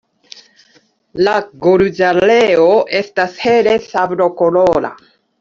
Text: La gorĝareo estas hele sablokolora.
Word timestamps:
La 1.27 1.33
gorĝareo 1.65 2.65
estas 3.01 3.37
hele 3.45 3.77
sablokolora. 3.93 4.93